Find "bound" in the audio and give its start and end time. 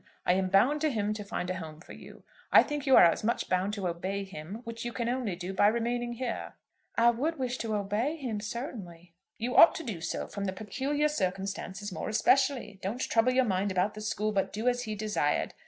0.49-0.81, 3.49-3.73